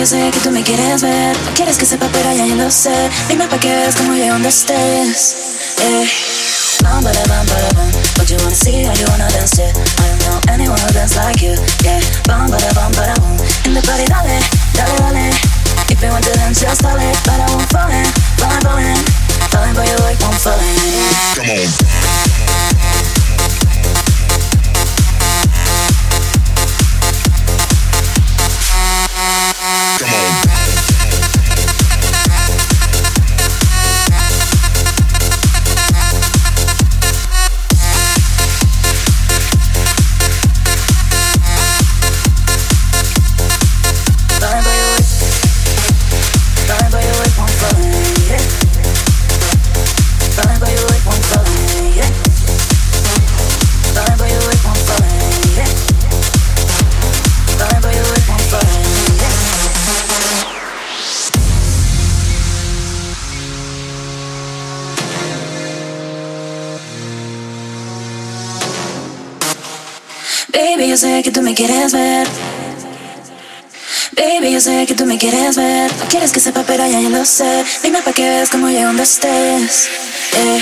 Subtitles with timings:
[0.00, 1.36] yo sé que tú me quieres ver.
[1.44, 3.10] No quieres que sepa, pero ya yo lo sé.
[3.28, 5.36] Dime pa' que veas como yo donde estés.
[5.78, 6.08] Eh.
[6.82, 7.90] Bam, bada, bam, bada, bam.
[8.16, 9.68] What you wanna see, how you wanna dance, yeah.
[9.68, 11.54] I don't know anyone who dance like you,
[11.84, 12.00] yeah.
[12.24, 13.36] Bam, bada, bam, bada, boom.
[13.66, 14.40] In the party, dale,
[14.72, 15.28] dale, dale.
[15.90, 17.12] If you want to dance, just dale.
[17.26, 18.06] But I won't fall in,
[18.40, 19.30] falling, falling.
[19.50, 21.19] Falling for you like I'm falling.
[70.52, 72.26] Baby, yo sé que tú me quieres ver.
[74.16, 75.90] Baby, yo sé que tú me quieres ver.
[75.92, 77.64] No quieres que sepa, pero ya yo lo sé.
[77.82, 79.88] Dime pa' que veas como llego donde estés.
[80.36, 80.60] Eh.